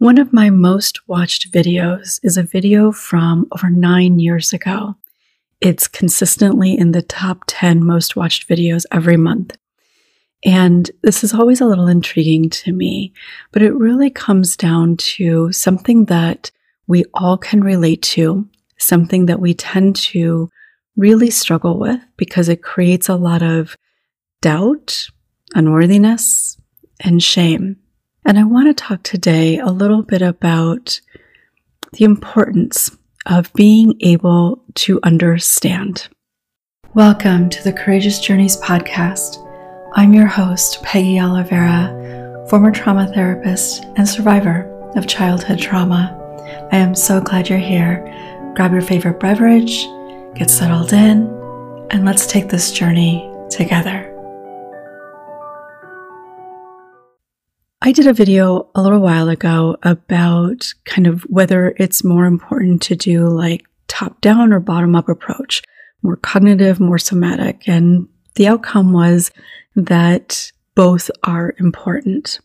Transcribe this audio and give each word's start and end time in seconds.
One 0.00 0.16
of 0.16 0.32
my 0.32 0.48
most 0.48 1.06
watched 1.08 1.52
videos 1.52 2.20
is 2.22 2.38
a 2.38 2.42
video 2.42 2.90
from 2.90 3.46
over 3.52 3.68
nine 3.68 4.18
years 4.18 4.54
ago. 4.54 4.94
It's 5.60 5.86
consistently 5.86 6.72
in 6.74 6.92
the 6.92 7.02
top 7.02 7.42
10 7.46 7.84
most 7.84 8.16
watched 8.16 8.48
videos 8.48 8.86
every 8.92 9.18
month. 9.18 9.58
And 10.42 10.90
this 11.02 11.22
is 11.22 11.34
always 11.34 11.60
a 11.60 11.66
little 11.66 11.86
intriguing 11.86 12.48
to 12.48 12.72
me, 12.72 13.12
but 13.52 13.60
it 13.60 13.74
really 13.74 14.08
comes 14.08 14.56
down 14.56 14.96
to 15.18 15.52
something 15.52 16.06
that 16.06 16.50
we 16.86 17.04
all 17.12 17.36
can 17.36 17.62
relate 17.62 18.00
to, 18.04 18.48
something 18.78 19.26
that 19.26 19.40
we 19.40 19.52
tend 19.52 19.96
to 19.96 20.48
really 20.96 21.28
struggle 21.28 21.78
with 21.78 22.00
because 22.16 22.48
it 22.48 22.62
creates 22.62 23.10
a 23.10 23.16
lot 23.16 23.42
of 23.42 23.76
doubt, 24.40 25.08
unworthiness, 25.54 26.56
and 27.00 27.22
shame. 27.22 27.76
And 28.24 28.38
I 28.38 28.44
want 28.44 28.68
to 28.68 28.74
talk 28.74 29.02
today 29.02 29.58
a 29.58 29.66
little 29.66 30.02
bit 30.02 30.20
about 30.20 31.00
the 31.94 32.04
importance 32.04 32.96
of 33.26 33.52
being 33.54 33.96
able 34.00 34.62
to 34.74 35.00
understand. 35.02 36.08
Welcome 36.94 37.48
to 37.50 37.64
the 37.64 37.72
Courageous 37.72 38.20
Journeys 38.20 38.58
podcast. 38.58 39.38
I'm 39.94 40.12
your 40.12 40.26
host, 40.26 40.82
Peggy 40.82 41.18
Oliveira, 41.18 42.46
former 42.50 42.70
trauma 42.70 43.10
therapist 43.12 43.84
and 43.96 44.06
survivor 44.06 44.68
of 44.96 45.06
childhood 45.06 45.58
trauma. 45.58 46.16
I 46.72 46.76
am 46.76 46.94
so 46.94 47.20
glad 47.20 47.48
you're 47.48 47.58
here. 47.58 48.04
Grab 48.54 48.72
your 48.72 48.82
favorite 48.82 49.18
beverage, 49.18 49.86
get 50.34 50.50
settled 50.50 50.92
in, 50.92 51.26
and 51.90 52.04
let's 52.04 52.26
take 52.26 52.48
this 52.48 52.70
journey 52.70 53.28
together. 53.48 54.14
I 57.82 57.92
did 57.92 58.06
a 58.06 58.12
video 58.12 58.68
a 58.74 58.82
little 58.82 59.00
while 59.00 59.28
ago 59.30 59.76
about 59.82 60.74
kind 60.84 61.06
of 61.06 61.22
whether 61.22 61.74
it's 61.78 62.04
more 62.04 62.26
important 62.26 62.82
to 62.82 62.94
do 62.94 63.26
like 63.28 63.64
top 63.88 64.20
down 64.20 64.52
or 64.52 64.60
bottom 64.60 64.94
up 64.94 65.08
approach, 65.08 65.62
more 66.02 66.16
cognitive, 66.16 66.78
more 66.78 66.98
somatic. 66.98 67.66
And 67.66 68.06
the 68.34 68.48
outcome 68.48 68.92
was 68.92 69.30
that 69.76 70.52
both 70.74 71.10
are 71.24 71.54
important. 71.58 72.40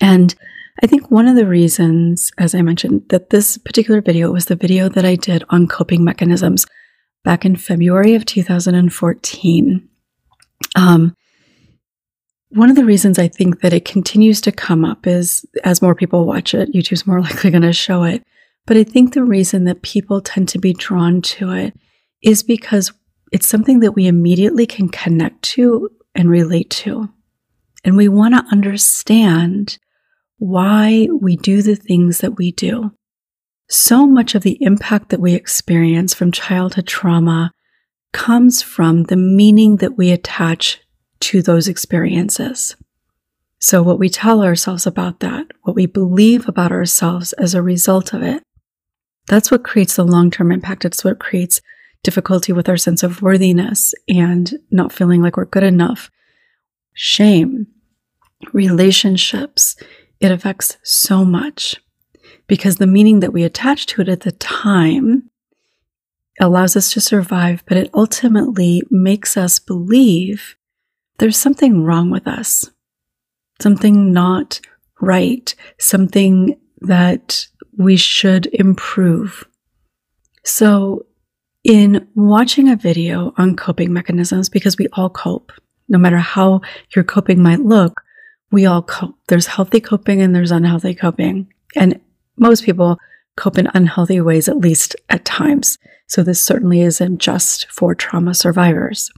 And 0.00 0.34
I 0.82 0.86
think 0.86 1.10
one 1.10 1.26
of 1.26 1.34
the 1.34 1.46
reasons, 1.46 2.30
as 2.38 2.54
I 2.54 2.62
mentioned, 2.62 3.02
that 3.08 3.30
this 3.30 3.58
particular 3.58 4.00
video 4.00 4.30
was 4.30 4.46
the 4.46 4.56
video 4.56 4.88
that 4.88 5.04
I 5.04 5.16
did 5.16 5.42
on 5.50 5.66
coping 5.66 6.04
mechanisms 6.04 6.66
back 7.24 7.44
in 7.44 7.56
February 7.56 8.14
of 8.14 8.24
2014. 8.24 9.88
Um, 10.76 11.16
one 12.50 12.68
of 12.68 12.76
the 12.76 12.84
reasons 12.84 13.18
I 13.18 13.28
think 13.28 13.60
that 13.60 13.72
it 13.72 13.84
continues 13.84 14.40
to 14.42 14.52
come 14.52 14.84
up 14.84 15.06
is 15.06 15.44
as 15.64 15.80
more 15.80 15.94
people 15.94 16.26
watch 16.26 16.52
it, 16.52 16.72
YouTube's 16.74 17.06
more 17.06 17.20
likely 17.22 17.50
going 17.50 17.62
to 17.62 17.72
show 17.72 18.02
it. 18.04 18.24
But 18.66 18.76
I 18.76 18.84
think 18.84 19.14
the 19.14 19.24
reason 19.24 19.64
that 19.64 19.82
people 19.82 20.20
tend 20.20 20.48
to 20.50 20.58
be 20.58 20.74
drawn 20.74 21.22
to 21.22 21.52
it 21.52 21.74
is 22.22 22.42
because 22.42 22.92
it's 23.32 23.48
something 23.48 23.80
that 23.80 23.92
we 23.92 24.06
immediately 24.06 24.66
can 24.66 24.88
connect 24.88 25.42
to 25.42 25.90
and 26.14 26.28
relate 26.28 26.70
to. 26.70 27.08
And 27.84 27.96
we 27.96 28.08
want 28.08 28.34
to 28.34 28.52
understand 28.52 29.78
why 30.38 31.08
we 31.20 31.36
do 31.36 31.62
the 31.62 31.76
things 31.76 32.18
that 32.18 32.36
we 32.36 32.52
do. 32.52 32.92
So 33.68 34.06
much 34.06 34.34
of 34.34 34.42
the 34.42 34.58
impact 34.62 35.10
that 35.10 35.20
we 35.20 35.34
experience 35.34 36.12
from 36.12 36.32
childhood 36.32 36.86
trauma 36.86 37.52
comes 38.12 38.62
from 38.62 39.04
the 39.04 39.16
meaning 39.16 39.76
that 39.76 39.96
we 39.96 40.10
attach 40.10 40.80
to 41.20 41.42
those 41.42 41.68
experiences. 41.68 42.76
So, 43.58 43.82
what 43.82 43.98
we 43.98 44.08
tell 44.08 44.42
ourselves 44.42 44.86
about 44.86 45.20
that, 45.20 45.46
what 45.62 45.76
we 45.76 45.86
believe 45.86 46.48
about 46.48 46.72
ourselves 46.72 47.32
as 47.34 47.54
a 47.54 47.62
result 47.62 48.14
of 48.14 48.22
it, 48.22 48.42
that's 49.26 49.50
what 49.50 49.64
creates 49.64 49.96
the 49.96 50.04
long 50.04 50.30
term 50.30 50.50
impact. 50.50 50.84
It's 50.84 51.04
what 51.04 51.20
creates 51.20 51.60
difficulty 52.02 52.52
with 52.52 52.68
our 52.68 52.78
sense 52.78 53.02
of 53.02 53.20
worthiness 53.20 53.94
and 54.08 54.58
not 54.70 54.92
feeling 54.92 55.22
like 55.22 55.36
we're 55.36 55.44
good 55.44 55.62
enough. 55.62 56.10
Shame, 56.94 57.66
relationships, 58.52 59.76
it 60.20 60.32
affects 60.32 60.78
so 60.82 61.24
much 61.24 61.76
because 62.46 62.76
the 62.76 62.86
meaning 62.86 63.20
that 63.20 63.32
we 63.32 63.44
attach 63.44 63.86
to 63.86 64.00
it 64.00 64.08
at 64.08 64.20
the 64.20 64.32
time 64.32 65.30
allows 66.40 66.76
us 66.76 66.92
to 66.92 67.00
survive, 67.00 67.62
but 67.66 67.76
it 67.76 67.90
ultimately 67.92 68.82
makes 68.90 69.36
us 69.36 69.58
believe 69.58 70.56
there's 71.20 71.36
something 71.36 71.84
wrong 71.84 72.10
with 72.10 72.26
us, 72.26 72.70
something 73.60 74.10
not 74.10 74.58
right, 75.02 75.54
something 75.78 76.58
that 76.80 77.46
we 77.76 77.96
should 77.96 78.46
improve. 78.46 79.46
So, 80.44 81.04
in 81.62 82.08
watching 82.14 82.70
a 82.70 82.76
video 82.76 83.34
on 83.36 83.54
coping 83.54 83.92
mechanisms, 83.92 84.48
because 84.48 84.78
we 84.78 84.88
all 84.94 85.10
cope, 85.10 85.52
no 85.90 85.98
matter 85.98 86.16
how 86.16 86.62
your 86.96 87.04
coping 87.04 87.42
might 87.42 87.60
look, 87.60 88.00
we 88.50 88.64
all 88.64 88.82
cope. 88.82 89.18
There's 89.28 89.46
healthy 89.46 89.80
coping 89.80 90.22
and 90.22 90.34
there's 90.34 90.50
unhealthy 90.50 90.94
coping. 90.94 91.52
And 91.76 92.00
most 92.38 92.64
people 92.64 92.98
cope 93.36 93.58
in 93.58 93.68
unhealthy 93.74 94.22
ways, 94.22 94.48
at 94.48 94.56
least 94.56 94.96
at 95.10 95.26
times. 95.26 95.76
So, 96.06 96.22
this 96.22 96.40
certainly 96.40 96.80
isn't 96.80 97.18
just 97.18 97.70
for 97.70 97.94
trauma 97.94 98.32
survivors. 98.32 99.10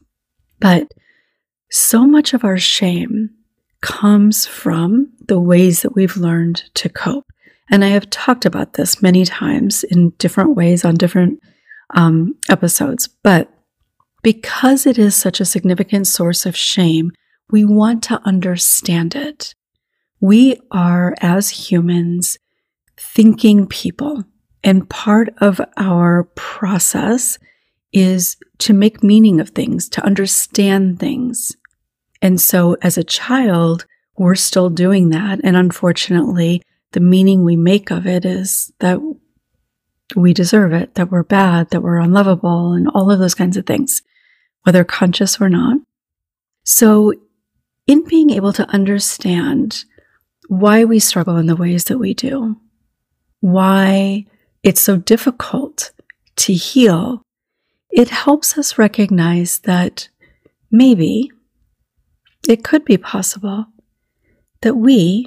But 0.58 0.90
so 1.72 2.06
much 2.06 2.34
of 2.34 2.44
our 2.44 2.58
shame 2.58 3.30
comes 3.80 4.46
from 4.46 5.10
the 5.26 5.40
ways 5.40 5.82
that 5.82 5.94
we've 5.94 6.18
learned 6.18 6.62
to 6.74 6.88
cope. 6.88 7.24
And 7.70 7.82
I 7.82 7.88
have 7.88 8.10
talked 8.10 8.44
about 8.44 8.74
this 8.74 9.00
many 9.00 9.24
times 9.24 9.82
in 9.82 10.10
different 10.18 10.54
ways 10.54 10.84
on 10.84 10.94
different 10.96 11.40
um, 11.94 12.36
episodes. 12.50 13.08
But 13.22 13.50
because 14.22 14.86
it 14.86 14.98
is 14.98 15.16
such 15.16 15.40
a 15.40 15.46
significant 15.46 16.06
source 16.06 16.44
of 16.44 16.54
shame, 16.54 17.10
we 17.50 17.64
want 17.64 18.02
to 18.04 18.20
understand 18.24 19.16
it. 19.16 19.54
We 20.20 20.60
are, 20.70 21.14
as 21.22 21.48
humans, 21.48 22.38
thinking 22.98 23.66
people. 23.66 24.24
And 24.62 24.88
part 24.90 25.30
of 25.38 25.58
our 25.78 26.24
process 26.36 27.38
is 27.92 28.36
to 28.58 28.72
make 28.72 29.02
meaning 29.02 29.40
of 29.40 29.50
things, 29.50 29.88
to 29.88 30.04
understand 30.04 31.00
things. 31.00 31.56
And 32.22 32.40
so 32.40 32.76
as 32.80 32.96
a 32.96 33.04
child, 33.04 33.84
we're 34.16 34.36
still 34.36 34.70
doing 34.70 35.10
that. 35.10 35.40
And 35.42 35.56
unfortunately, 35.56 36.62
the 36.92 37.00
meaning 37.00 37.44
we 37.44 37.56
make 37.56 37.90
of 37.90 38.06
it 38.06 38.24
is 38.24 38.72
that 38.78 39.00
we 40.14 40.32
deserve 40.32 40.72
it, 40.72 40.94
that 40.94 41.10
we're 41.10 41.24
bad, 41.24 41.70
that 41.70 41.82
we're 41.82 41.98
unlovable, 41.98 42.72
and 42.72 42.88
all 42.88 43.10
of 43.10 43.18
those 43.18 43.34
kinds 43.34 43.56
of 43.56 43.66
things, 43.66 44.02
whether 44.62 44.84
conscious 44.84 45.40
or 45.40 45.48
not. 45.48 45.78
So, 46.64 47.12
in 47.86 48.04
being 48.04 48.30
able 48.30 48.52
to 48.52 48.68
understand 48.70 49.84
why 50.48 50.84
we 50.84 51.00
struggle 51.00 51.36
in 51.36 51.46
the 51.46 51.56
ways 51.56 51.84
that 51.84 51.98
we 51.98 52.14
do, 52.14 52.56
why 53.40 54.26
it's 54.62 54.80
so 54.80 54.96
difficult 54.96 55.90
to 56.36 56.52
heal, 56.52 57.22
it 57.90 58.10
helps 58.10 58.56
us 58.56 58.78
recognize 58.78 59.58
that 59.60 60.08
maybe 60.70 61.32
it 62.48 62.64
could 62.64 62.84
be 62.84 62.96
possible 62.96 63.66
that 64.62 64.74
we 64.74 65.26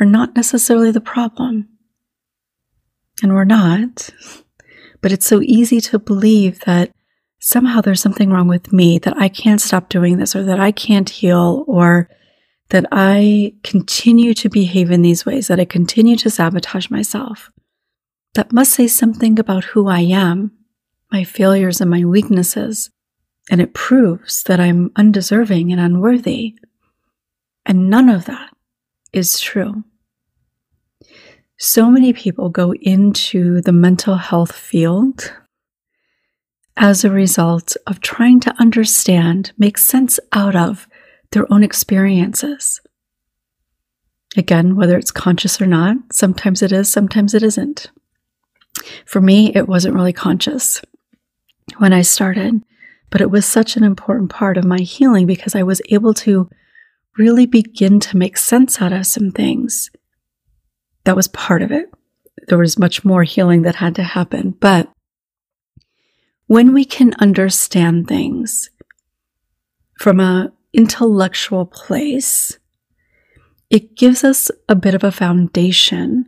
are 0.00 0.06
not 0.06 0.36
necessarily 0.36 0.90
the 0.90 1.00
problem. 1.00 1.68
And 3.22 3.34
we're 3.34 3.44
not. 3.44 4.10
But 5.00 5.12
it's 5.12 5.26
so 5.26 5.40
easy 5.42 5.80
to 5.82 5.98
believe 5.98 6.60
that 6.60 6.90
somehow 7.40 7.80
there's 7.80 8.00
something 8.00 8.30
wrong 8.30 8.48
with 8.48 8.72
me, 8.72 8.98
that 8.98 9.16
I 9.16 9.28
can't 9.28 9.60
stop 9.60 9.88
doing 9.88 10.18
this, 10.18 10.34
or 10.34 10.42
that 10.44 10.60
I 10.60 10.72
can't 10.72 11.08
heal, 11.08 11.64
or 11.66 12.08
that 12.70 12.86
I 12.92 13.54
continue 13.62 14.34
to 14.34 14.48
behave 14.48 14.90
in 14.90 15.02
these 15.02 15.24
ways, 15.24 15.48
that 15.48 15.60
I 15.60 15.64
continue 15.64 16.16
to 16.16 16.30
sabotage 16.30 16.90
myself. 16.90 17.50
That 18.34 18.52
must 18.52 18.72
say 18.72 18.86
something 18.86 19.38
about 19.38 19.64
who 19.64 19.88
I 19.88 20.00
am, 20.00 20.52
my 21.10 21.24
failures 21.24 21.80
and 21.80 21.90
my 21.90 22.04
weaknesses, 22.04 22.90
and 23.50 23.60
it 23.60 23.74
proves 23.74 24.42
that 24.44 24.60
I'm 24.60 24.90
undeserving 24.96 25.72
and 25.72 25.80
unworthy. 25.80 26.56
And 27.64 27.90
none 27.90 28.08
of 28.08 28.26
that 28.26 28.50
is 29.12 29.40
true. 29.40 29.84
So 31.56 31.90
many 31.90 32.12
people 32.12 32.50
go 32.50 32.72
into 32.74 33.60
the 33.60 33.72
mental 33.72 34.16
health 34.16 34.52
field 34.52 35.32
as 36.76 37.04
a 37.04 37.10
result 37.10 37.76
of 37.86 38.00
trying 38.00 38.38
to 38.40 38.54
understand, 38.60 39.52
make 39.58 39.76
sense 39.76 40.20
out 40.32 40.54
of 40.54 40.86
their 41.32 41.52
own 41.52 41.64
experiences. 41.64 42.80
Again, 44.36 44.76
whether 44.76 44.96
it's 44.96 45.10
conscious 45.10 45.60
or 45.60 45.66
not, 45.66 45.96
sometimes 46.12 46.62
it 46.62 46.70
is, 46.70 46.88
sometimes 46.88 47.34
it 47.34 47.42
isn't. 47.42 47.90
For 49.04 49.20
me, 49.20 49.52
it 49.54 49.66
wasn't 49.66 49.94
really 49.94 50.12
conscious 50.12 50.80
when 51.78 51.92
I 51.92 52.02
started. 52.02 52.62
But 53.10 53.20
it 53.20 53.30
was 53.30 53.46
such 53.46 53.76
an 53.76 53.84
important 53.84 54.30
part 54.30 54.56
of 54.56 54.64
my 54.64 54.80
healing 54.80 55.26
because 55.26 55.54
I 55.54 55.62
was 55.62 55.80
able 55.88 56.14
to 56.14 56.48
really 57.16 57.46
begin 57.46 58.00
to 58.00 58.16
make 58.16 58.36
sense 58.36 58.80
out 58.80 58.92
of 58.92 59.06
some 59.06 59.30
things 59.30 59.90
that 61.04 61.16
was 61.16 61.28
part 61.28 61.62
of 61.62 61.72
it. 61.72 61.90
There 62.46 62.58
was 62.58 62.78
much 62.78 63.04
more 63.04 63.24
healing 63.24 63.62
that 63.62 63.76
had 63.76 63.94
to 63.96 64.02
happen. 64.02 64.54
But 64.60 64.90
when 66.46 66.72
we 66.72 66.84
can 66.84 67.14
understand 67.18 68.06
things 68.08 68.70
from 69.98 70.20
a 70.20 70.52
intellectual 70.72 71.66
place, 71.66 72.58
it 73.70 73.96
gives 73.96 74.24
us 74.24 74.50
a 74.68 74.74
bit 74.74 74.94
of 74.94 75.04
a 75.04 75.12
foundation 75.12 76.26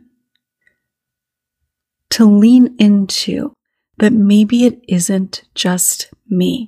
to 2.11 2.25
lean 2.25 2.75
into 2.77 3.53
that 4.01 4.11
maybe 4.11 4.65
it 4.65 4.83
isn't 4.87 5.43
just 5.53 6.11
me. 6.27 6.67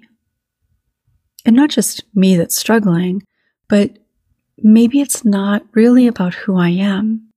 And 1.45 1.55
not 1.55 1.71
just 1.71 2.03
me 2.13 2.37
that's 2.37 2.55
struggling, 2.55 3.23
but 3.67 3.97
maybe 4.59 5.01
it's 5.01 5.25
not 5.25 5.63
really 5.73 6.05
about 6.05 6.35
who 6.35 6.59
I 6.59 6.69
am. 6.69 7.31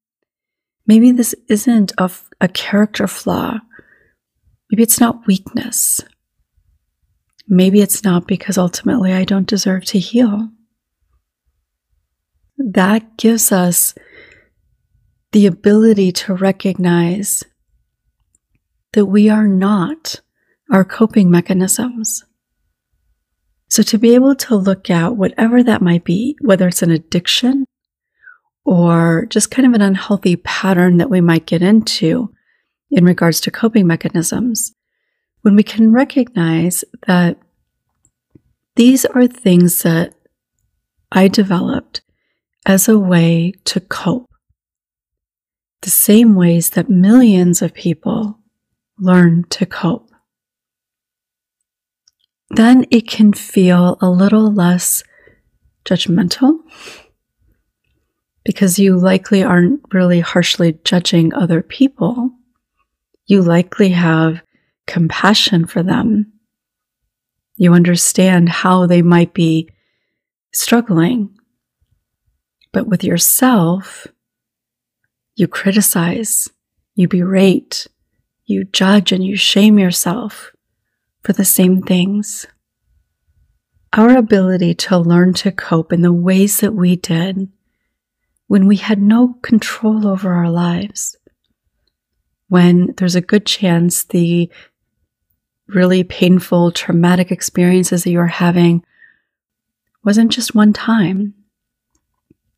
Maybe 0.87 1.13
this 1.13 1.35
isn't 1.49 1.93
a, 1.97 2.11
a 2.43 2.49
character 2.49 3.07
flaw. 3.07 3.59
Maybe 4.71 4.83
it's 4.83 5.01
not 5.01 5.27
weakness. 5.27 6.03
Maybe 7.49 7.81
it's 7.81 8.05
not 8.05 8.27
because 8.27 8.59
ultimately 8.59 9.15
I 9.15 9.25
don't 9.25 9.49
deserve 9.49 9.87
to 9.87 9.99
heal. 9.99 10.51
That 12.59 13.17
gives 13.17 13.51
us 13.51 13.95
the 15.33 15.47
ability 15.47 16.13
to 16.13 16.35
recognize 16.35 17.45
that 18.97 19.05
we 19.05 19.29
are 19.29 19.47
not 19.47 20.23
our 20.73 20.83
coping 20.83 21.31
mechanisms. 21.31 22.25
So 23.69 23.83
to 23.83 23.99
be 23.99 24.15
able 24.15 24.35
to 24.37 24.57
look 24.57 24.89
at 24.89 25.17
whatever 25.17 25.63
that 25.63 25.83
might 25.83 26.03
be, 26.03 26.35
whether 26.41 26.67
it's 26.67 26.81
an 26.81 26.91
addiction 26.91 27.67
or 28.65 29.27
just 29.29 29.51
kind 29.51 29.69
of 29.69 29.75
an 29.75 29.83
unhealthy 29.83 30.37
pattern 30.37 30.97
that 30.97 31.11
we 31.11 31.21
might 31.21 31.45
get 31.45 31.61
into 31.61 32.33
in 32.91 33.05
regards 33.05 33.39
to 33.43 33.51
coping 33.51 33.87
mechanisms, 33.87 34.73
when 35.43 35.57
we 35.57 35.63
can 35.63 35.93
recognize 35.93 36.83
that 37.07 37.39
these 38.77 39.05
are 39.05 39.27
things 39.27 39.83
that 39.83 40.15
I 41.13 41.29
developed 41.29 42.01
as 42.65 42.89
a 42.89 42.99
way 42.99 43.53
to 43.67 43.79
cope, 43.79 44.31
the 45.83 45.91
same 45.91 46.35
ways 46.35 46.71
that 46.71 46.89
millions 46.89 47.61
of 47.61 47.75
people 47.75 48.41
learn 48.99 49.45
to 49.51 49.67
cope 49.67 50.11
then 52.51 52.87
it 52.91 53.09
can 53.09 53.33
feel 53.33 53.99
a 54.01 54.09
little 54.09 54.53
less 54.53 55.03
judgmental 55.85 56.59
because 58.45 58.79
you 58.79 58.97
likely 58.97 59.43
aren't 59.43 59.81
really 59.93 60.21
harshly 60.21 60.79
judging 60.85 61.35
other 61.35 61.63
people. 61.63 62.31
You 63.27 63.43
likely 63.43 63.89
have 63.91 64.43
compassion 64.87 65.67
for 65.67 65.83
them. 65.83 66.33
You 67.57 67.75
understand 67.75 68.49
how 68.49 68.87
they 68.87 69.03
might 69.03 69.35
be 69.35 69.69
struggling. 70.53 71.37
But 72.73 72.87
with 72.87 73.03
yourself, 73.03 74.07
you 75.35 75.49
criticize, 75.49 76.49
you 76.95 77.09
berate, 77.09 77.89
you 78.47 78.65
judge, 78.65 79.13
and 79.13 79.25
you 79.25 79.37
shame 79.37 79.79
yourself 79.79 80.53
for 81.23 81.33
the 81.33 81.45
same 81.45 81.83
things. 81.83 82.47
Our 83.93 84.17
ability 84.17 84.75
to 84.75 84.99
learn 84.99 85.35
to 85.35 85.51
cope 85.51 85.93
in 85.93 86.03
the 86.03 86.13
ways 86.13 86.61
that 86.61 86.73
we 86.73 86.97
did 86.97 87.49
when 88.47 88.69
we 88.69 88.77
had 88.77 89.03
no 89.03 89.35
control 89.43 90.07
over 90.07 90.33
our 90.33 90.51
lives, 90.51 91.17
when 92.49 92.95
there's 92.97 93.17
a 93.17 93.21
good 93.21 93.45
chance 93.45 94.05
the 94.05 94.51
really 95.67 96.05
painful, 96.05 96.71
traumatic 96.71 97.33
experiences 97.33 98.05
that 98.05 98.11
you're 98.11 98.27
having 98.27 98.85
wasn't 100.05 100.31
just 100.31 100.55
one 100.55 100.73
time. 100.73 101.35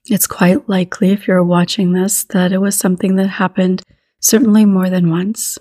It's 0.05 0.27
quite 0.27 0.69
likely, 0.69 1.13
if 1.13 1.27
you're 1.27 1.43
watching 1.43 1.93
this, 1.93 2.25
that 2.25 2.53
it 2.53 2.59
was 2.59 2.77
something 2.77 3.17
that 3.17 3.29
happened 3.29 3.83
certainly 4.21 4.67
more 4.67 4.91
than 4.91 5.11
once 5.11 5.59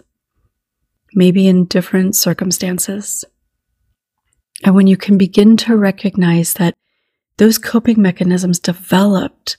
maybe 1.18 1.48
in 1.48 1.66
different 1.66 2.16
circumstances. 2.16 3.25
And 4.64 4.75
when 4.75 4.86
you 4.86 4.96
can 4.96 5.18
begin 5.18 5.58
to 5.58 5.75
recognize 5.75 6.54
that 6.54 6.75
those 7.38 7.58
coping 7.58 8.00
mechanisms 8.00 8.60
developed 8.60 9.58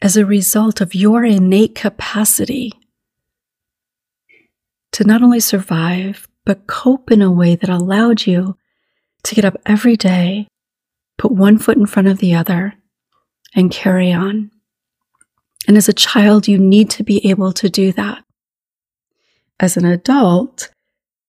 as 0.00 0.16
a 0.16 0.24
result 0.24 0.80
of 0.80 0.94
your 0.94 1.24
innate 1.24 1.74
capacity 1.74 2.72
to 4.92 5.02
not 5.02 5.22
only 5.22 5.40
survive, 5.40 6.28
but 6.44 6.68
cope 6.68 7.10
in 7.10 7.20
a 7.20 7.32
way 7.32 7.56
that 7.56 7.68
allowed 7.68 8.24
you 8.24 8.56
to 9.24 9.34
get 9.34 9.44
up 9.44 9.56
every 9.66 9.96
day, 9.96 10.46
put 11.18 11.32
one 11.32 11.58
foot 11.58 11.76
in 11.76 11.86
front 11.86 12.06
of 12.06 12.18
the 12.18 12.32
other, 12.32 12.74
and 13.56 13.72
carry 13.72 14.12
on. 14.12 14.52
And 15.66 15.76
as 15.76 15.88
a 15.88 15.92
child, 15.92 16.46
you 16.46 16.58
need 16.58 16.90
to 16.90 17.02
be 17.02 17.28
able 17.28 17.52
to 17.54 17.68
do 17.68 17.90
that 17.92 18.24
as 19.60 19.76
an 19.76 19.84
adult, 19.84 20.70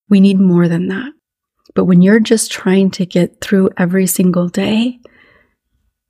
we 0.10 0.20
need 0.20 0.40
more 0.40 0.68
than 0.68 0.88
that. 0.88 1.14
But 1.76 1.86
when 1.86 2.02
you're 2.02 2.20
just 2.20 2.52
trying 2.52 2.92
to 2.92 3.06
get 3.06 3.42
through 3.42 3.70
every 3.78 4.08
single 4.08 4.50
day, 4.50 5.00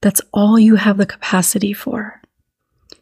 that's 0.01 0.21
all 0.33 0.57
you 0.57 0.75
have 0.75 0.97
the 0.97 1.05
capacity 1.05 1.73
for. 1.73 2.21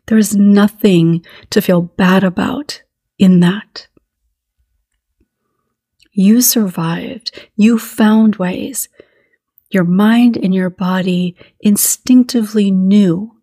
There 0.08 0.18
is 0.18 0.36
nothing 0.36 1.26
to 1.50 1.62
feel 1.62 1.82
bad 1.82 2.24
about 2.24 2.82
in 3.20 3.40
that. 3.42 3.88
You 6.12 6.42
survived. 6.42 7.48
You 7.56 7.78
found 7.78 8.38
ways. 8.38 8.90
Your 9.70 9.84
mind 9.84 10.38
and 10.38 10.54
your 10.56 10.70
body 10.70 11.36
instinctively 11.60 12.72
knew 12.72 13.34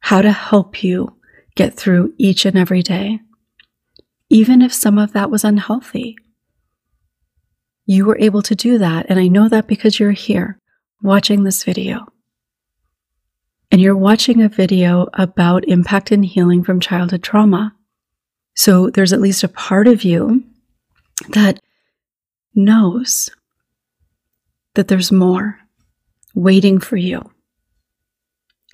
how 0.00 0.22
to 0.22 0.30
help 0.30 0.84
you 0.84 1.16
get 1.56 1.74
through 1.74 2.14
each 2.18 2.44
and 2.44 2.56
every 2.56 2.82
day 2.82 3.20
even 4.30 4.62
if 4.62 4.72
some 4.72 4.98
of 4.98 5.12
that 5.12 5.30
was 5.30 5.44
unhealthy. 5.44 6.16
You 7.86 8.04
were 8.04 8.18
able 8.18 8.42
to 8.42 8.54
do 8.54 8.78
that, 8.78 9.06
and 9.08 9.18
I 9.18 9.28
know 9.28 9.48
that 9.48 9.66
because 9.66 9.98
you're 9.98 10.12
here 10.12 10.58
watching 11.02 11.44
this 11.44 11.64
video. 11.64 12.06
And 13.70 13.80
you're 13.80 13.96
watching 13.96 14.42
a 14.42 14.48
video 14.48 15.08
about 15.14 15.68
impact 15.68 16.10
and 16.10 16.24
healing 16.24 16.64
from 16.64 16.80
childhood 16.80 17.22
trauma. 17.22 17.74
So 18.54 18.90
there's 18.90 19.12
at 19.12 19.20
least 19.20 19.44
a 19.44 19.48
part 19.48 19.86
of 19.86 20.04
you 20.04 20.44
that 21.30 21.60
knows 22.54 23.30
that 24.74 24.88
there's 24.88 25.12
more 25.12 25.58
waiting 26.34 26.78
for 26.80 26.96
you. 26.96 27.30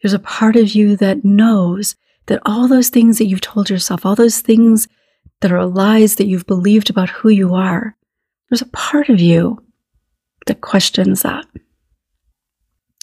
There's 0.02 0.12
a 0.12 0.18
part 0.18 0.56
of 0.56 0.74
you 0.74 0.96
that 0.96 1.24
knows 1.24 1.96
that 2.26 2.40
all 2.44 2.68
those 2.68 2.88
things 2.88 3.18
that 3.18 3.26
you've 3.26 3.40
told 3.40 3.70
yourself, 3.70 4.04
all 4.04 4.14
those 4.14 4.40
things 4.40 4.86
that 5.40 5.52
are 5.52 5.66
lies 5.66 6.16
that 6.16 6.26
you've 6.26 6.46
believed 6.46 6.90
about 6.90 7.10
who 7.10 7.28
you 7.28 7.54
are, 7.54 7.96
there's 8.48 8.62
a 8.62 8.66
part 8.66 9.08
of 9.08 9.20
you 9.20 9.62
that 10.46 10.60
questions 10.60 11.22
that. 11.22 11.46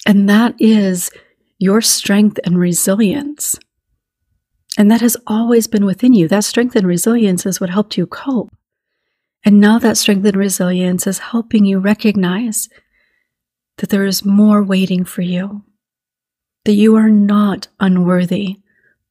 And 0.06 0.28
that 0.30 0.56
is 0.60 1.12
your 1.60 1.82
strength 1.82 2.40
and 2.44 2.58
resilience. 2.58 3.58
And 4.78 4.90
that 4.90 5.02
has 5.02 5.18
always 5.28 5.68
been 5.68 5.86
within 5.86 6.14
you. 6.14 6.28
That 6.28 6.44
strength 6.44 6.76
and 6.76 6.88
resilience 6.88 7.46
is 7.46 7.60
what 7.60 7.70
helped 7.70 7.98
you 7.98 8.08
cope. 8.08 8.50
And 9.44 9.60
now 9.60 9.80
that 9.80 9.98
strength 9.98 10.26
and 10.26 10.36
resilience 10.36 11.08
is 11.08 11.20
helping 11.20 11.66
you 11.66 11.80
recognize 11.80 12.70
that 13.78 13.90
there 13.90 14.06
is 14.06 14.24
more 14.24 14.64
waiting 14.64 15.04
for 15.04 15.22
you, 15.22 15.64
that 16.66 16.74
you 16.74 16.96
are 16.96 17.10
not 17.10 17.68
unworthy, 17.80 18.58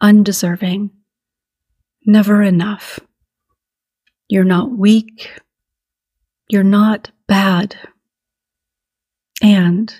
undeserving, 0.00 0.90
never 2.06 2.42
enough. 2.42 3.00
You're 4.30 4.44
not 4.44 4.70
weak. 4.70 5.28
You're 6.49 6.62
not 6.62 7.10
bad. 7.26 7.76
And 9.42 9.92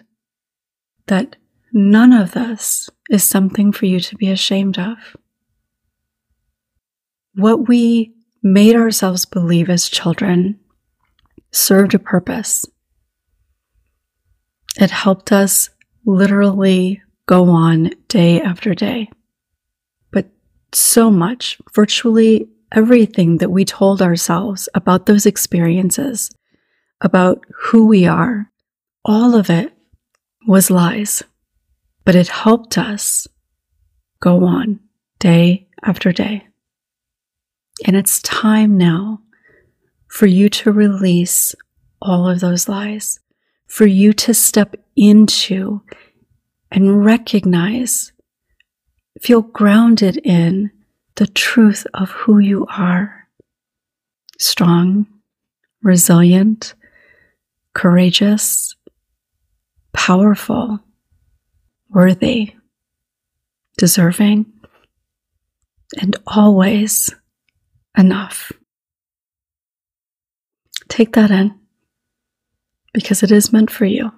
that 1.09 1.35
none 1.73 2.13
of 2.13 2.31
this 2.31 2.89
is 3.11 3.25
something 3.25 3.73
for 3.73 3.87
you 3.87 3.99
to 3.99 4.15
be 4.15 4.31
ashamed 4.31 4.79
of. 4.79 4.99
What 7.35 7.67
we 7.67 8.15
made 8.41 8.77
ourselves 8.77 9.25
believe 9.25 9.69
as 9.69 9.89
children 9.89 10.61
served 11.51 11.95
a 11.95 11.99
purpose. 11.99 12.65
It 14.81 14.93
helped 14.93 15.33
us 15.33 15.71
literally 16.07 17.03
go 17.27 17.51
on 17.51 17.91
day 18.07 18.41
after 18.41 18.77
day. 18.77 19.11
But 20.13 20.27
so 20.73 21.11
much, 21.11 21.61
virtually 21.75 22.49
everything 22.73 23.39
that 23.39 23.51
we 23.51 23.65
told 23.65 24.03
ourselves 24.03 24.69
about 24.75 25.07
those 25.07 25.27
experiences, 25.27 26.31
about 27.01 27.45
who 27.55 27.87
we 27.87 28.07
are, 28.07 28.51
all 29.05 29.35
of 29.35 29.51
it 29.51 29.73
was 30.47 30.71
lies. 30.71 31.23
But 32.05 32.15
it 32.15 32.29
helped 32.29 32.79
us 32.79 33.27
go 34.21 34.45
on 34.45 34.81
day 35.19 35.69
after 35.83 36.13
day. 36.13 36.47
And 37.87 37.97
it's 37.97 38.21
time 38.23 38.77
now 38.77 39.21
for 40.09 40.27
you 40.27 40.49
to 40.49 40.73
release 40.73 41.55
all 42.03 42.29
of 42.29 42.41
those 42.41 42.69
lies, 42.69 43.21
for 43.67 43.87
you 43.87 44.13
to 44.13 44.35
step 44.35 44.75
into 44.97 45.83
and 46.71 47.05
recognize, 47.05 48.13
feel 49.21 49.43
grounded 49.43 50.17
in 50.19 50.71
the 51.21 51.27
truth 51.27 51.87
of 51.93 52.09
who 52.13 52.39
you 52.39 52.67
are 52.71 53.29
strong, 54.39 55.07
resilient, 55.83 56.73
courageous, 57.75 58.75
powerful, 59.93 60.81
worthy, 61.91 62.55
deserving, 63.77 64.47
and 66.01 66.17
always 66.27 67.15
enough. 67.99 68.51
Take 70.89 71.13
that 71.13 71.31
in 71.31 71.55
because 72.95 73.23
it 73.23 73.31
is 73.31 73.53
meant 73.53 73.71
for 73.71 73.85
you. 73.85 74.11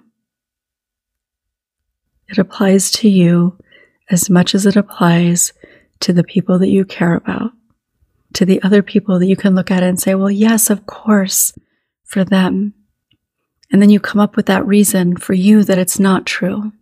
It 2.29 2.37
applies 2.37 2.91
to 2.91 3.09
you 3.09 3.57
as 4.09 4.29
much 4.29 4.55
as 4.55 4.65
it 4.65 4.77
applies 4.77 5.51
to 6.03 6.11
the 6.11 6.23
people 6.23 6.59
that 6.59 6.69
you 6.69 6.83
care 6.83 7.15
about, 7.15 7.51
to 8.33 8.45
the 8.45 8.61
other 8.61 8.83
people 8.83 9.19
that 9.19 9.27
you 9.27 9.37
can 9.37 9.55
look 9.55 9.71
at 9.71 9.83
and 9.83 9.97
say, 9.97 10.13
well, 10.15 10.29
yes, 10.29 10.69
of 10.69 10.85
course, 10.85 11.53
for 12.03 12.25
them. 12.25 12.73
And 13.71 13.81
then 13.81 13.89
you 13.89 14.01
come 14.01 14.19
up 14.19 14.35
with 14.35 14.47
that 14.47 14.67
reason 14.67 15.15
for 15.15 15.33
you 15.33 15.63
that 15.63 15.77
it's 15.77 15.99
not 15.99 16.25
true. 16.25 16.73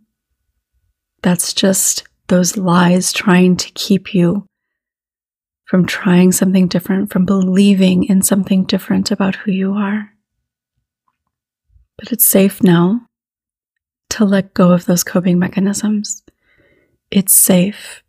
That's 1.22 1.52
just 1.52 2.02
those 2.26 2.56
lies 2.56 3.12
trying 3.12 3.56
to 3.58 3.70
keep 3.74 4.12
you 4.12 4.44
from 5.66 5.86
trying 5.86 6.32
something 6.32 6.66
different, 6.66 7.12
from 7.12 7.24
believing 7.24 8.04
in 8.04 8.22
something 8.22 8.64
different 8.64 9.12
about 9.12 9.36
who 9.36 9.52
you 9.52 9.74
are. 9.74 10.10
But 11.96 12.10
it's 12.10 12.26
safe 12.26 12.60
now 12.60 13.02
to 14.10 14.24
let 14.24 14.52
go 14.52 14.72
of 14.72 14.86
those 14.86 15.04
coping 15.04 15.38
mechanisms. 15.38 16.24
It's 17.12 17.32
safe 17.32 18.02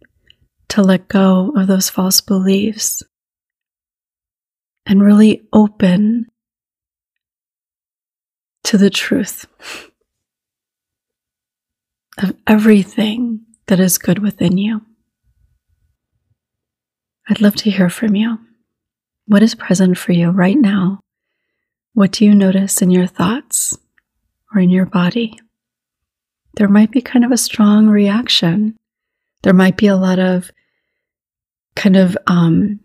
to 0.73 0.81
let 0.81 1.07
go 1.07 1.53
of 1.55 1.67
those 1.67 1.87
false 1.87 2.19
beliefs 2.19 3.03
and 4.87 5.03
really 5.03 5.43
open 5.53 6.25
to 8.63 8.79
the 8.79 8.89
truth 8.89 9.45
of 12.17 12.33
everything 12.47 13.41
that 13.67 13.79
is 13.79 13.99
good 13.99 14.17
within 14.17 14.57
you. 14.57 14.81
I'd 17.29 17.39
love 17.39 17.55
to 17.57 17.69
hear 17.69 17.91
from 17.91 18.15
you. 18.15 18.39
What 19.27 19.43
is 19.43 19.53
present 19.53 19.95
for 19.95 20.11
you 20.11 20.31
right 20.31 20.57
now? 20.57 21.01
What 21.93 22.11
do 22.11 22.25
you 22.25 22.33
notice 22.33 22.81
in 22.81 22.89
your 22.89 23.05
thoughts 23.05 23.77
or 24.51 24.59
in 24.59 24.71
your 24.71 24.87
body? 24.87 25.39
There 26.55 26.67
might 26.67 26.89
be 26.89 27.01
kind 27.01 27.23
of 27.23 27.31
a 27.31 27.37
strong 27.37 27.89
reaction. 27.89 28.75
There 29.43 29.53
might 29.53 29.77
be 29.77 29.85
a 29.85 29.95
lot 29.95 30.17
of 30.17 30.49
kind 31.75 31.95
of 31.95 32.17
um, 32.27 32.79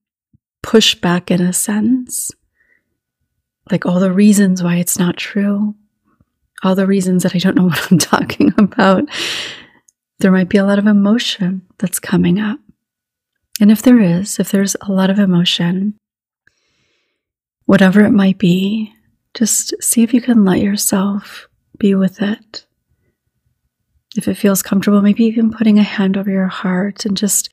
pushback 0.64 1.30
in 1.30 1.40
a 1.40 1.52
sense, 1.52 2.30
like 3.71 3.87
all 3.87 4.00
the 4.00 4.12
reasons 4.12 4.62
why 4.62 4.76
it's 4.76 4.99
not 4.99 5.16
true, 5.16 5.75
all 6.62 6.75
the 6.75 6.87
reasons 6.87 7.23
that 7.23 7.35
I 7.35 7.38
don't 7.38 7.57
know 7.57 7.64
what 7.68 7.92
I'm 7.92 7.99
talking 7.99 8.52
about. 8.59 9.04
There 10.21 10.33
might 10.33 10.49
be 10.49 10.59
a 10.59 10.64
lot 10.64 10.78
of 10.78 10.87
emotion 10.87 11.62
that's 11.78 12.00
coming 12.00 12.40
up. 12.40 12.59
And 13.61 13.71
if 13.71 13.83
there 13.83 14.00
is, 14.00 14.38
if 14.38 14.50
there's 14.50 14.76
a 14.83 14.92
lot 14.92 15.11
of 15.11 15.18
emotion, 15.18 15.95
whatever 17.66 18.04
it 18.04 18.11
might 18.11 18.38
be, 18.38 18.92
just 19.35 19.75
see 19.83 20.02
if 20.02 20.14
you 20.14 20.21
can 20.21 20.45
let 20.45 20.61
yourself 20.61 21.49
be 21.78 21.95
with 21.95 22.21
it. 22.23 22.66
If 24.16 24.26
it 24.26 24.35
feels 24.35 24.62
comfortable, 24.62 25.02
maybe 25.02 25.25
even 25.25 25.52
putting 25.52 25.78
a 25.78 25.83
hand 25.83 26.16
over 26.16 26.30
your 26.30 26.49
heart 26.49 27.04
and 27.04 27.16
just 27.16 27.50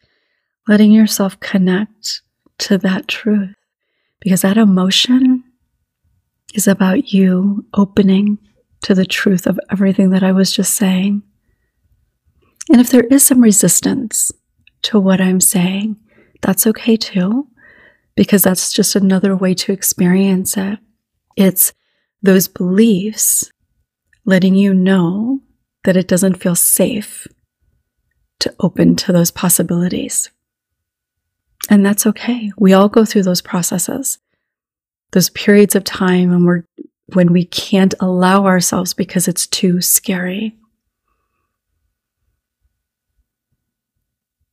letting 0.67 0.91
yourself 0.91 1.39
connect 1.39 2.21
to 2.59 2.77
that 2.79 3.07
truth. 3.07 3.53
Because 4.19 4.41
that 4.41 4.57
emotion 4.57 5.43
is 6.53 6.67
about 6.67 7.11
you 7.13 7.65
opening 7.73 8.39
to 8.83 8.95
the 8.95 9.05
truth 9.05 9.45
of 9.45 9.59
everything 9.71 10.09
that 10.11 10.23
I 10.23 10.31
was 10.31 10.51
just 10.51 10.73
saying. 10.73 11.21
And 12.71 12.81
if 12.81 12.89
there 12.89 13.03
is 13.03 13.23
some 13.23 13.41
resistance 13.41 14.31
to 14.83 14.99
what 14.99 15.21
I'm 15.21 15.41
saying, 15.41 15.97
that's 16.41 16.65
okay 16.67 16.95
too, 16.97 17.47
because 18.15 18.43
that's 18.43 18.73
just 18.73 18.95
another 18.95 19.35
way 19.35 19.53
to 19.55 19.71
experience 19.71 20.57
it. 20.57 20.79
It's 21.35 21.73
those 22.21 22.47
beliefs 22.47 23.51
letting 24.25 24.55
you 24.55 24.73
know 24.73 25.41
that 25.83 25.97
it 25.97 26.07
doesn't 26.07 26.35
feel 26.41 26.55
safe 26.55 27.27
to 28.39 28.53
open 28.59 28.95
to 28.95 29.11
those 29.11 29.31
possibilities. 29.31 30.29
And 31.69 31.85
that's 31.85 32.05
okay. 32.05 32.51
We 32.57 32.73
all 32.73 32.89
go 32.89 33.05
through 33.05 33.23
those 33.23 33.41
processes, 33.41 34.19
those 35.11 35.29
periods 35.29 35.75
of 35.75 35.83
time 35.83 36.29
when 36.29 36.45
we're 36.45 36.65
when 37.13 37.31
we 37.31 37.45
can't 37.45 37.93
allow 37.99 38.45
ourselves 38.45 38.93
because 38.93 39.27
it's 39.27 39.45
too 39.45 39.79
scary. 39.81 40.55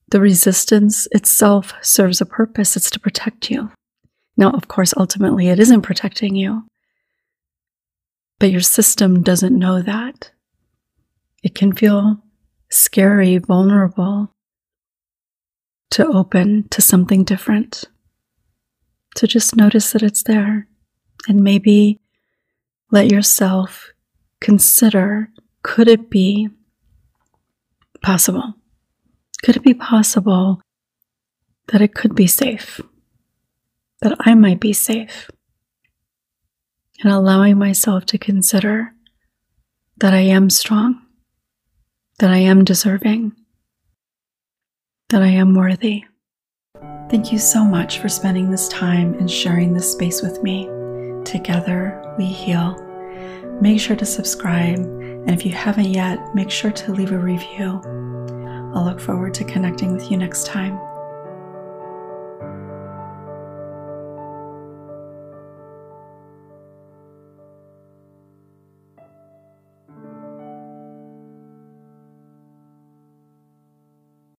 The 0.08 0.20
resistance 0.20 1.08
itself 1.12 1.72
serves 1.80 2.20
a 2.20 2.26
purpose, 2.26 2.76
it's 2.76 2.90
to 2.90 3.00
protect 3.00 3.50
you. 3.50 3.70
Now, 4.36 4.50
of 4.50 4.68
course, 4.68 4.92
ultimately 4.96 5.48
it 5.48 5.58
isn't 5.58 5.82
protecting 5.82 6.34
you, 6.34 6.64
but 8.38 8.50
your 8.50 8.60
system 8.60 9.22
doesn't 9.22 9.58
know 9.58 9.80
that. 9.80 10.30
It 11.42 11.54
can 11.54 11.72
feel 11.72 12.22
scary, 12.70 13.38
vulnerable 13.38 14.30
to 15.92 16.06
open 16.06 16.66
to 16.70 16.80
something 16.80 17.22
different. 17.22 17.84
So 19.16 19.26
just 19.26 19.54
notice 19.54 19.92
that 19.92 20.02
it's 20.02 20.22
there 20.22 20.66
and 21.28 21.44
maybe 21.44 22.00
let 22.90 23.10
yourself 23.10 23.92
consider 24.40 25.28
could 25.62 25.88
it 25.88 26.10
be 26.10 26.48
possible? 28.02 28.54
Could 29.44 29.56
it 29.56 29.62
be 29.62 29.74
possible 29.74 30.62
that 31.68 31.82
it 31.82 31.94
could 31.94 32.14
be 32.14 32.26
safe? 32.26 32.80
That 34.00 34.16
I 34.20 34.34
might 34.34 34.60
be 34.60 34.72
safe? 34.72 35.30
And 37.02 37.12
allowing 37.12 37.58
myself 37.58 38.06
to 38.06 38.18
consider 38.18 38.94
that 39.98 40.14
I 40.14 40.20
am 40.20 40.48
strong, 40.48 41.02
that 42.18 42.30
I 42.30 42.38
am 42.38 42.64
deserving, 42.64 43.32
that 45.12 45.22
I 45.22 45.28
am 45.28 45.54
worthy. 45.54 46.04
Thank 47.10 47.32
you 47.32 47.38
so 47.38 47.64
much 47.64 47.98
for 47.98 48.08
spending 48.08 48.50
this 48.50 48.66
time 48.68 49.14
and 49.14 49.30
sharing 49.30 49.74
this 49.74 49.92
space 49.92 50.22
with 50.22 50.42
me. 50.42 50.64
Together 51.24 52.14
we 52.18 52.24
heal. 52.24 52.82
Make 53.60 53.78
sure 53.78 53.94
to 53.94 54.06
subscribe, 54.06 54.78
and 54.78 55.30
if 55.30 55.44
you 55.44 55.52
haven't 55.52 55.90
yet, 55.90 56.34
make 56.34 56.50
sure 56.50 56.72
to 56.72 56.92
leave 56.92 57.12
a 57.12 57.18
review. 57.18 57.80
I'll 58.74 58.84
look 58.84 59.00
forward 59.00 59.34
to 59.34 59.44
connecting 59.44 59.92
with 59.92 60.10
you 60.10 60.16
next 60.16 60.46
time. 60.46 60.80